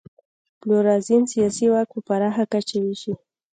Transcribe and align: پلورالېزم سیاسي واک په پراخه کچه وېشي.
پلورالېزم 0.59 1.23
سیاسي 1.33 1.65
واک 1.69 1.87
په 1.93 1.99
پراخه 2.07 2.43
کچه 2.53 2.77
وېشي. 2.83 3.13